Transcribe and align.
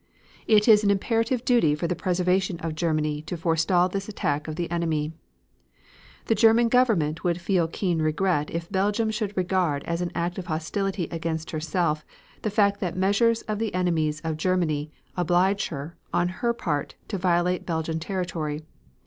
It 0.47 0.67
is 0.67 0.83
an 0.83 0.89
imperative 0.89 1.45
duty 1.45 1.75
for 1.75 1.85
the 1.85 1.95
preservation 1.95 2.57
of 2.61 2.73
Germany 2.73 3.21
to 3.21 3.37
forestall 3.37 3.87
this 3.87 4.09
attack 4.09 4.47
of 4.47 4.55
the 4.55 4.71
enemy. 4.71 5.13
The 6.25 6.33
German 6.33 6.69
Government 6.69 7.23
would 7.23 7.39
feel 7.39 7.67
keen 7.67 8.01
regret 8.01 8.49
if 8.49 8.67
Belgium 8.71 9.11
should 9.11 9.37
regard 9.37 9.83
as 9.83 10.01
an 10.01 10.09
act 10.15 10.39
of 10.39 10.47
hostility 10.47 11.07
against 11.11 11.51
herself 11.51 12.03
the 12.41 12.49
fact 12.49 12.79
that 12.79 12.95
the 12.95 12.99
measures 12.99 13.43
of 13.43 13.59
the 13.59 13.75
enemies 13.75 14.21
of 14.21 14.37
Germany 14.37 14.89
oblige 15.15 15.67
her 15.67 15.95
on 16.11 16.29
her 16.29 16.51
part 16.51 16.95
to 17.09 17.19
violate 17.19 17.67
Belgian 17.67 17.99
territory. 17.99 18.63